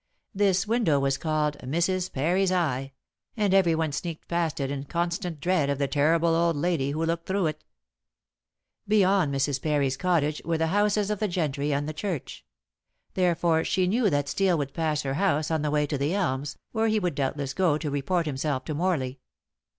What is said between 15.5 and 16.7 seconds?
on the way to The Elms,